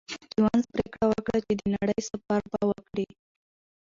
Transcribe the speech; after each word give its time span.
سټيونز 0.25 0.63
پرېکړه 0.73 1.05
وکړه 1.09 1.37
چې 1.45 1.53
د 1.59 1.61
نړۍ 1.75 1.99
سفر 2.09 2.41
به 2.51 2.59
وکړي. 2.69 3.07